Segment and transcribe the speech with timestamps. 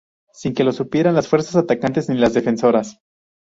[0.33, 2.97] Sin que lo supieran las fuerzas atacantes ni las defensoras.